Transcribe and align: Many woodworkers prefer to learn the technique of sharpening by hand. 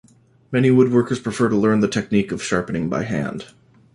Many 0.51 0.71
woodworkers 0.71 1.21
prefer 1.21 1.47
to 1.49 1.55
learn 1.55 1.81
the 1.81 1.87
technique 1.87 2.31
of 2.31 2.41
sharpening 2.41 2.89
by 2.89 3.03
hand. 3.03 3.53